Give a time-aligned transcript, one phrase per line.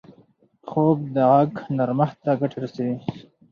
[0.69, 2.97] خوب د غږ نرمښت ته ګټه رسوي